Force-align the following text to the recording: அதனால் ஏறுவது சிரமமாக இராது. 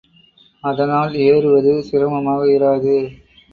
அதனால் 0.63 1.13
ஏறுவது 1.25 1.73
சிரமமாக 1.83 2.41
இராது. 2.51 2.97